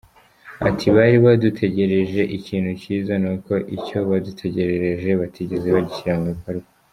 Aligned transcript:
Ati“Bari 0.67 1.17
badutekerereje 1.25 2.21
ikintu 2.37 2.69
cyiza 2.81 3.13
ni 3.21 3.29
uko 3.33 3.53
icyo 3.75 3.97
badutekerereje 4.09 5.09
batigeze 5.21 5.67
bagishyira 5.75 6.15
mu 6.21 6.27
bikorwa. 6.35 6.67